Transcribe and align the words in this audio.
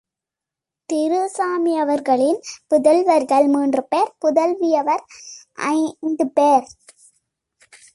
திரு 0.89 1.29
சாமி 1.29 1.73
அவர்களின் 1.77 2.39
புதல்வர்கள் 2.69 3.47
மூன்றுபேர், 3.47 4.11
புதல்வியவர் 4.21 5.03
ஐந்து 5.71 6.27
பேர். 6.29 6.67